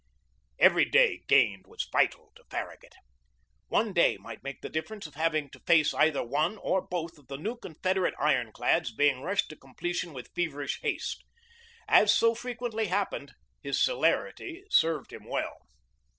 Every 0.57 0.85
day 0.85 1.21
gained 1.27 1.67
was 1.67 1.87
vital 1.93 2.31
to 2.33 2.43
Farragut. 2.45 2.95
One 3.67 3.89
$6 3.89 3.89
GEORGE 3.89 3.93
DEWEY 3.93 3.93
day 3.93 4.17
might 4.17 4.43
make 4.43 4.61
the 4.61 4.69
difference 4.69 5.05
of 5.05 5.13
having 5.13 5.51
to 5.51 5.59
face 5.59 5.93
either 5.93 6.23
one 6.25 6.57
or 6.57 6.81
both 6.81 7.19
of 7.19 7.27
the 7.27 7.37
new 7.37 7.55
Confederate 7.55 8.15
iron 8.19 8.51
clads 8.51 8.91
being 8.91 9.21
rushed 9.21 9.49
to 9.49 9.55
completion 9.55 10.11
with 10.11 10.33
feverish 10.33 10.81
haste. 10.81 11.23
As 11.87 12.11
so 12.11 12.33
frequently 12.33 12.87
happened, 12.87 13.33
his 13.61 13.79
celerity 13.79 14.63
served 14.71 15.13
him 15.13 15.25
well. 15.25 15.59